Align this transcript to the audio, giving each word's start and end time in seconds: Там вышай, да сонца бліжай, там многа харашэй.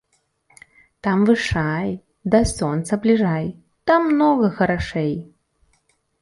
Там 1.07 1.17
вышай, 1.29 1.89
да 2.35 2.39
сонца 2.55 2.91
бліжай, 3.03 3.47
там 3.93 4.09
многа 4.15 4.47
харашэй. 4.57 5.15